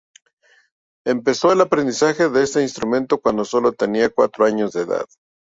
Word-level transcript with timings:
Empezó 1.05 1.51
el 1.53 1.61
aprendizaje 1.61 2.27
de 2.27 2.41
este 2.41 2.63
instrumento 2.63 3.21
cuando 3.21 3.45
sólo 3.45 3.71
tenía 3.71 4.09
cuatro 4.09 4.45
años 4.45 4.73
de 4.73 4.81
edad. 4.81 5.05